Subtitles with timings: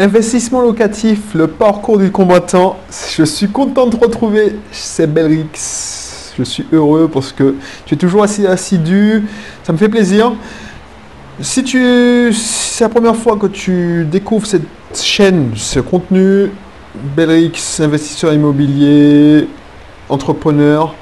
[0.00, 2.78] Investissement locatif, le parcours du combattant.
[3.14, 6.32] Je suis content de te retrouver, c'est Belrix.
[6.38, 9.24] Je suis heureux parce que tu es toujours assez assidu.
[9.62, 10.32] Ça me fait plaisir.
[11.42, 14.62] Si tu, c'est la première fois que tu découvres cette
[14.94, 16.50] chaîne, ce contenu,
[17.14, 19.46] Belrix, investisseur immobilier,
[20.08, 20.94] entrepreneur.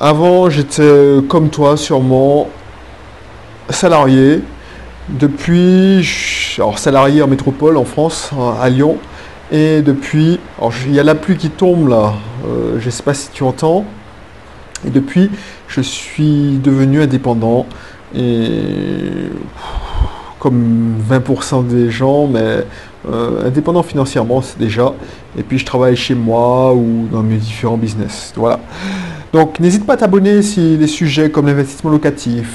[0.00, 2.48] Avant, j'étais comme toi, sûrement
[3.68, 4.42] salarié.
[5.08, 6.02] Depuis,
[6.58, 8.30] alors salarié en métropole en France,
[8.60, 8.98] à Lyon,
[9.52, 10.38] et depuis,
[10.86, 12.14] il y a la pluie qui tombe là,
[12.46, 13.84] euh, je ne sais pas si tu entends,
[14.86, 15.30] et depuis,
[15.68, 17.66] je suis devenu indépendant,
[18.14, 19.10] et
[20.38, 22.64] comme 20% des gens, mais
[23.08, 24.92] euh, indépendant financièrement déjà,
[25.38, 28.32] et puis je travaille chez moi ou dans mes différents business.
[28.36, 28.60] Voilà.
[29.32, 32.48] Donc n'hésite pas à t'abonner si les sujets comme l'investissement locatif,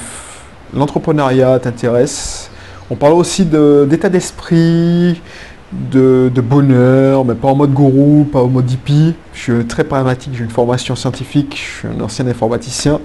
[0.74, 2.50] l'entrepreneuriat t'intéresse.
[2.88, 5.20] On parle aussi d'état d'esprit,
[5.72, 9.14] de, bonheur, mais pas en mode gourou, pas en mode hippie.
[9.34, 13.00] Je suis très pragmatique, j'ai une formation scientifique, je suis un ancien informaticien.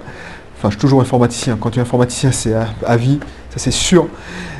[0.58, 1.58] Enfin, je suis toujours informaticien.
[1.59, 2.53] Quand tu es informaticien, c'est
[2.86, 3.19] à, vie,
[3.50, 4.08] ça c'est sûr.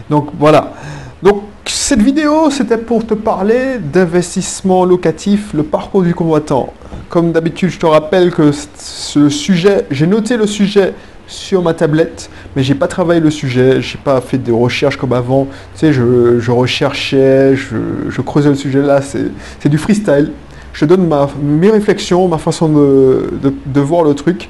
[0.10, 0.74] Donc voilà.
[1.22, 6.74] Donc cette vidéo, c'était pour te parler d'investissement locatif, le parcours du combattant.
[7.10, 10.96] Comme d'habitude, je te rappelle que ce sujet, j'ai noté le sujet
[11.32, 15.14] sur ma tablette, mais j'ai pas travaillé le sujet, j'ai pas fait de recherches comme
[15.14, 15.48] avant.
[15.74, 20.34] Tu sais, je, recherchais, je, creusais le sujet là, c'est du freestyle.
[20.74, 24.50] Je donne ma, mes réflexions, ma façon de, voir le truc.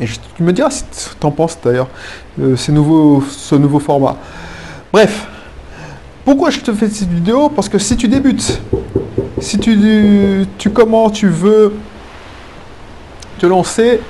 [0.00, 0.84] Et je, tu me diras si
[1.18, 1.88] tu en penses d'ailleurs,
[2.40, 4.16] euh, ce nouveau format.
[4.92, 5.26] Bref,
[6.24, 7.48] pourquoi je te fais cette vidéo?
[7.48, 8.60] Parce que si tu débutes,
[9.40, 11.74] si tu, tu comment tu veux
[13.38, 14.00] te lancer,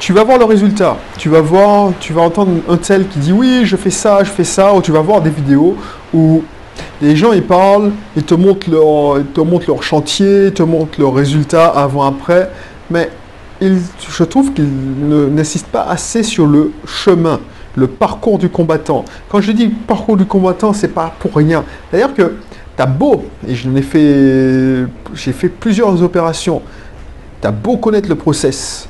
[0.00, 0.96] tu vas voir le résultat.
[1.16, 4.30] Tu vas voir, tu vas entendre un tel qui dit oui, je fais ça, je
[4.30, 5.76] fais ça, ou tu vas voir des vidéos
[6.14, 6.42] où
[7.02, 11.00] les gens ils parlent, ils te montrent leur, te montrent leur chantier, ils te montrent
[11.00, 12.50] leurs résultats avant après,
[12.90, 13.10] mais
[13.60, 14.70] je trouve qu'ils
[15.34, 17.40] n'insistent pas assez sur le chemin,
[17.76, 19.04] le parcours du combattant.
[19.28, 21.64] Quand je dis parcours du combattant, c'est pas pour rien.
[21.90, 22.34] D'ailleurs que
[22.76, 26.62] tu as beau, et je ai fait, j'ai fait plusieurs opérations,
[27.40, 28.88] tu as beau connaître le process,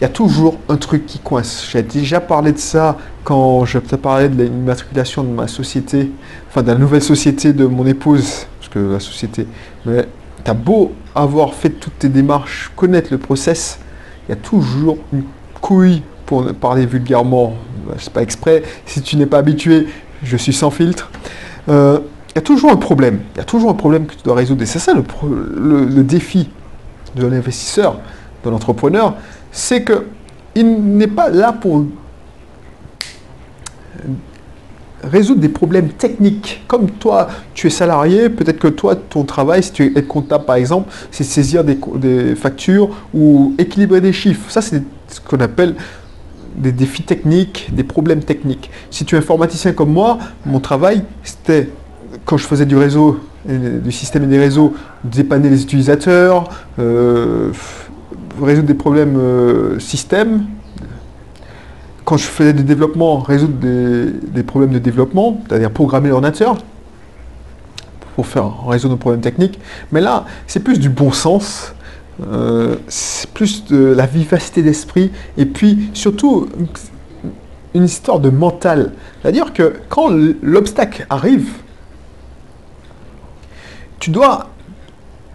[0.00, 1.68] il y a toujours un truc qui coince.
[1.70, 6.10] J'ai déjà parlé de ça quand je parlais de l'immatriculation de ma société,
[6.48, 9.46] enfin de la nouvelle société de mon épouse, parce que la société.
[9.84, 10.06] Mais
[10.42, 13.78] tu as beau avoir fait toutes tes démarches, connaître le process,
[14.26, 15.24] il y a toujours une
[15.60, 17.54] couille, pour parler vulgairement,
[17.98, 19.88] c'est pas exprès, si tu n'es pas habitué,
[20.22, 21.10] je suis sans filtre.
[21.68, 21.98] Euh,
[22.30, 24.36] il y a toujours un problème, il y a toujours un problème que tu dois
[24.36, 24.62] résoudre.
[24.62, 26.48] Et c'est ça le défi
[27.16, 27.98] de l'investisseur,
[28.44, 29.16] de l'entrepreneur,
[29.52, 31.84] c'est qu'il n'est pas là pour
[35.02, 36.62] résoudre des problèmes techniques.
[36.66, 40.56] Comme toi, tu es salarié, peut-être que toi, ton travail, si tu es comptable par
[40.56, 44.50] exemple, c'est saisir des, factures ou équilibrer des chiffres.
[44.50, 45.74] Ça, c'est ce qu'on appelle
[46.56, 48.70] des défis techniques, des problèmes techniques.
[48.90, 51.68] Si tu es informaticien comme moi, mon travail, c'était,
[52.24, 57.52] quand je faisais du réseau, du système et des réseaux, dépanner les utilisateurs, euh,
[58.40, 60.46] résoudre des problèmes euh, système.
[62.04, 66.58] Quand je faisais des développements, résoudre des, problèmes de développement, c'est-à-dire programmer l'ordinateur
[68.16, 69.60] pour faire résoudre nos problèmes techniques.
[69.92, 71.72] Mais là, c'est plus du bon sens,
[72.26, 76.48] euh, c'est plus de la vivacité d'esprit, et puis surtout
[77.74, 78.92] une histoire de mental.
[79.22, 80.10] C'est-à-dire que quand
[80.42, 81.48] l'obstacle arrive,
[84.00, 84.48] tu dois,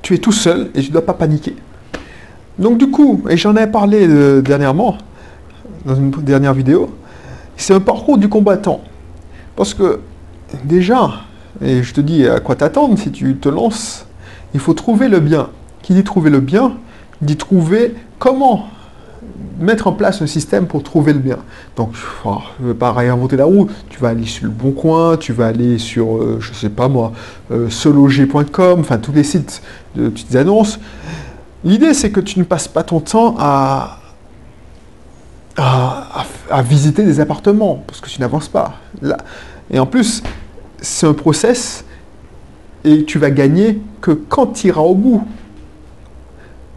[0.01, 1.55] tu es tout seul et tu ne dois pas paniquer.
[2.59, 4.97] Donc du coup, et j'en ai parlé euh, dernièrement,
[5.85, 6.95] dans une dernière vidéo,
[7.57, 8.81] c'est un parcours du combattant.
[9.55, 9.99] Parce que
[10.63, 11.11] déjà,
[11.61, 14.05] et je te dis à quoi t'attendre si tu te lances,
[14.53, 15.49] il faut trouver le bien.
[15.81, 16.73] Qui dit trouver le bien,
[17.21, 18.67] dit trouver comment
[19.59, 21.37] mettre en place un système pour trouver le bien.
[21.75, 22.29] Donc, je
[22.63, 23.69] ne veux pas réinventer la roue.
[23.89, 26.69] Tu vas aller sur le Bon Coin, tu vas aller sur, euh, je ne sais
[26.69, 27.13] pas moi,
[27.51, 29.61] euh, sologer.com, enfin tous les sites
[29.95, 30.79] de petites annonces.
[31.65, 33.97] L'idée, c'est que tu ne passes pas ton temps à,
[36.63, 38.75] visiter des appartements, parce que tu n'avances pas.
[39.71, 40.21] Et en plus,
[40.79, 41.83] c'est un process
[42.83, 45.23] et tu vas gagner que quand tu iras au bout.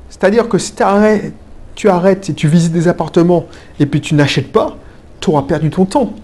[0.08, 3.46] C'est-à-dire que si tu arrêtes et tu visites des appartements
[3.78, 4.78] et puis tu n'achètes pas,
[5.20, 6.14] tu auras perdu ton temps.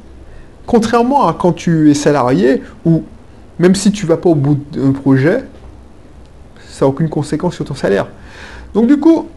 [0.67, 3.03] Contrairement à quand tu es salarié, où
[3.59, 5.45] même si tu ne vas pas au bout d'un projet,
[6.75, 8.09] ça n'a aucune conséquence sur ton salaire.
[8.75, 9.29] Donc du coup,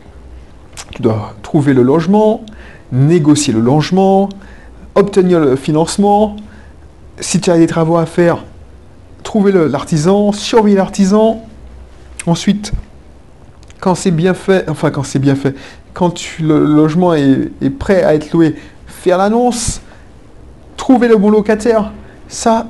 [0.96, 2.44] tu dois trouver le logement,
[2.92, 4.30] négocier le logement,
[4.96, 6.36] obtenir le financement.
[7.20, 8.44] Si tu as des travaux à faire,
[9.22, 11.46] trouver l'artisan, surveiller l'artisan.
[12.26, 12.72] Ensuite,
[13.80, 15.56] quand c'est bien fait, enfin quand c'est bien fait,
[15.94, 18.56] quand le logement est, prêt à être loué,
[18.88, 19.82] faire l'annonce,
[20.76, 21.92] trouver le bon locataire,
[22.30, 22.68] ça,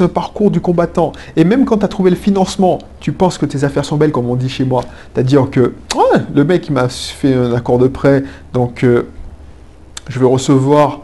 [0.00, 1.12] un parcours du combattant.
[1.36, 4.12] Et même quand tu as trouvé le financement, tu penses que tes affaires sont belles,
[4.12, 4.84] comme on dit chez moi.
[5.12, 5.74] C'est-à-dire que
[6.34, 9.04] le mec m'a fait un accord de prêt, donc euh,
[10.08, 11.00] je vais recevoir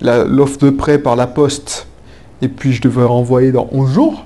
[0.00, 1.86] l'offre de prêt par la poste,
[2.42, 4.24] et puis je devrais renvoyer dans 11 jours.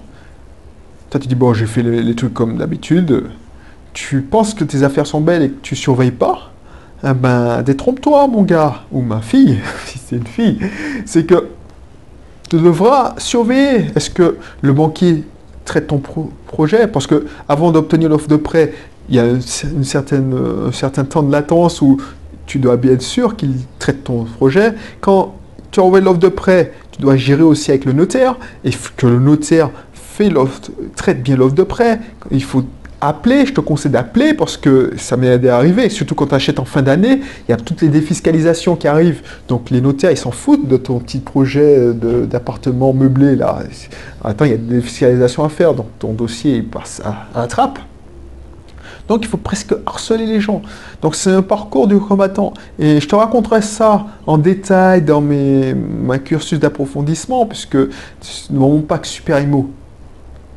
[1.11, 3.25] Toi, tu dis, bon, j'ai fait les, trucs comme d'habitude.
[3.93, 6.53] Tu penses que tes affaires sont belles et que tu surveilles pas?
[7.05, 10.59] Eh ben, détrompe-toi, mon gars, ou ma fille, si c'est une fille.
[11.05, 11.49] C'est que
[12.53, 13.87] tu devras surveiller.
[13.97, 15.25] Est-ce que le banquier
[15.65, 16.03] traite ton
[16.47, 16.87] projet?
[16.87, 18.75] Parce que avant d'obtenir l'offre de prêt,
[19.09, 20.35] il y a une certaine,
[20.69, 21.97] un certain temps de latence où
[22.45, 24.75] tu dois bien être sûr qu'il traite ton projet.
[25.01, 25.35] Quand
[25.71, 29.19] tu envoies l'offre de prêt, tu dois gérer aussi avec le notaire et que le
[29.19, 30.31] notaire fait
[30.95, 32.01] traite bien l'offre de prêt.
[32.31, 32.65] Il faut
[33.09, 35.89] appeler, je te conseille d'appeler parce que ça m'est aidé à arriver.
[35.89, 39.23] Surtout quand tu achètes en fin d'année, il y a toutes les défiscalisations qui arrivent.
[39.49, 43.61] Donc les notaires, ils s'en foutent de ton petit projet d'appartement meublé là.
[44.25, 47.43] Attends, il y a des défiscalisations à faire, donc ton dossier il passe à, à
[47.43, 47.79] la trappe.
[49.09, 50.63] Donc il faut presque harceler les gens.
[51.01, 52.55] Donc c'est un parcours du combattant.
[52.79, 57.79] Et je te raconterai ça en détail dans mes, ma cursus d'approfondissement, puisque
[58.21, 59.71] c'est mon pack Super Imo.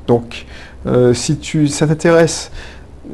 [0.07, 0.45] Donc
[0.87, 2.51] euh, si tu, ça t'intéresse,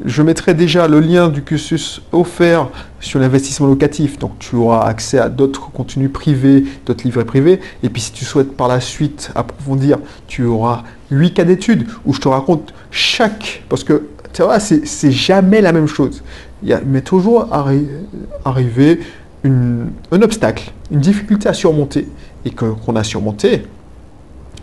[0.04, 2.68] je mettrai déjà le lien du cursus offert
[3.00, 4.18] sur l'investissement locatif.
[4.18, 7.60] Donc tu auras accès à d'autres contenus privés, d'autres livrets privés.
[7.82, 12.14] Et puis si tu souhaites par la suite approfondir, tu auras 8 cas d'études où
[12.14, 13.62] je te raconte chaque...
[13.68, 16.22] Parce que tu vois, c'est jamais la même chose.
[16.62, 19.00] Il m'est toujours arrivé
[19.44, 22.08] un obstacle, une difficulté à surmonter,
[22.44, 23.64] et qu'on a surmonté,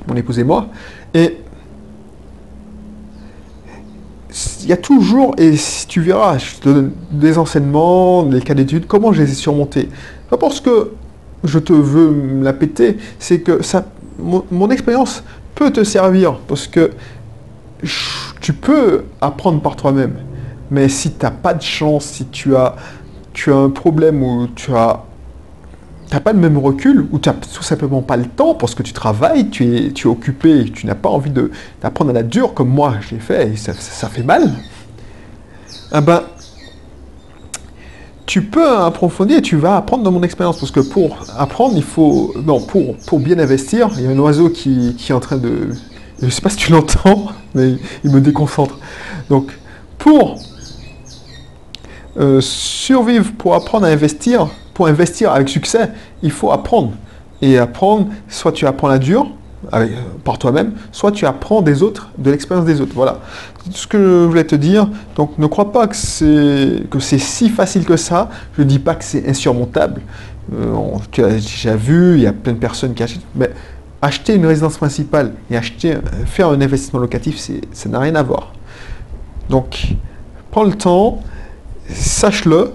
[0.07, 0.69] mon épouse et moi.
[1.13, 1.37] Et
[4.61, 5.55] il y a toujours, et
[5.87, 9.89] tu verras, je te donne des enseignements, des cas d'études, comment je les ai surmontés.
[10.29, 10.91] Pas parce que
[11.43, 13.85] je te veux la péter, c'est que ça,
[14.19, 15.23] mon expérience
[15.55, 16.91] peut te servir, parce que
[18.41, 20.15] tu peux apprendre par toi-même.
[20.69, 22.75] Mais si tu n'as pas de chance, si tu as,
[23.33, 25.03] tu as un problème où tu as
[26.13, 28.83] n'as pas le même recul, ou tu n'as tout simplement pas le temps parce que
[28.83, 31.31] tu travailles, tu es, occupé, tu n'as pas envie
[31.81, 34.51] d'apprendre à la dure comme moi j'ai fait, et ça, fait mal,
[35.95, 36.23] eh ben,
[38.25, 40.59] tu peux approfondir et tu vas apprendre dans mon expérience.
[40.59, 42.31] Parce que pour apprendre, il faut.
[42.45, 45.37] Non, pour, pour bien investir, il y a un oiseau qui, qui est en train
[45.37, 45.69] de,
[46.19, 48.77] je ne sais pas si tu l'entends, mais il me déconcentre.
[49.29, 49.57] Donc,
[49.97, 50.39] pour
[52.17, 55.89] euh, survivre, pour apprendre à investir, pour investir avec succès,
[56.23, 56.93] il faut apprendre.
[57.41, 59.27] Et apprendre, soit tu apprends la dure,
[60.23, 62.93] par toi-même, soit tu apprends des autres, de l'expérience des autres.
[62.95, 63.19] Voilà.
[63.71, 64.87] Ce que je voulais te dire,
[65.17, 68.29] donc ne crois pas que c'est que c'est si facile que ça.
[68.55, 69.99] Je ne dis pas que c'est insurmontable.
[70.53, 70.73] Euh,
[71.11, 73.51] tu as déjà vu, il y a plein de personnes qui achètent, mais
[74.01, 77.37] acheter une résidence principale et acheter, euh, faire un investissement locatif,
[77.73, 78.53] ça n'a rien à voir.
[79.49, 79.95] Donc,
[80.51, 81.19] prends le temps,
[81.89, 82.71] sache-le,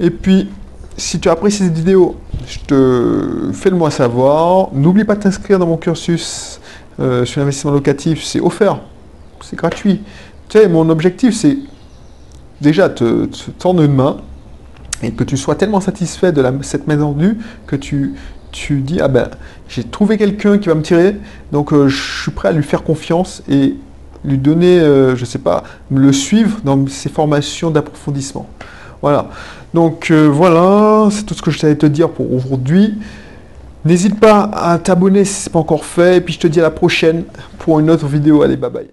[0.00, 0.48] et puis,
[0.98, 2.16] si tu apprécies cette vidéo,
[2.46, 4.68] je te fais le moi savoir.
[4.72, 6.60] N'oublie pas de t'inscrire dans mon cursus
[7.00, 8.80] euh, sur l'investissement locatif, c'est offert,
[9.40, 10.02] c'est gratuit.
[10.48, 11.58] Tu mon objectif, c'est
[12.60, 14.18] déjà te, te tendre une main
[15.02, 18.14] et que tu sois tellement satisfait de cette maison nue que tu
[18.50, 19.28] tu dis, ah ben,
[19.68, 21.16] j'ai trouvé quelqu'un qui va me tirer,
[21.52, 23.74] donc euh, je suis prêt à lui faire confiance et
[24.24, 28.48] lui donner, euh, je sais pas, le suivre dans ses formations d'approfondissement.
[29.02, 29.28] Voilà.
[29.74, 32.94] Donc euh, voilà, c'est tout ce que je t'allais te dire pour aujourd'hui.
[33.84, 36.58] N'hésite pas à t'abonner si ce n'est pas encore fait, et puis je te dis
[36.58, 37.24] à la prochaine
[37.58, 38.42] pour une autre vidéo.
[38.42, 38.86] Allez, bye bye.